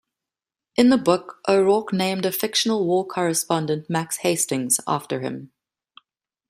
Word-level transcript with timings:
In 0.75 0.89
the 0.89 0.97
book 0.97 1.41
O'Rourke 1.47 1.93
named 1.93 2.25
a 2.25 2.31
fictional 2.31 2.87
war 2.87 3.05
correspondent 3.05 3.87
Max 3.87 4.17
Hastings 4.17 4.79
after 4.87 5.19
him. 5.19 5.51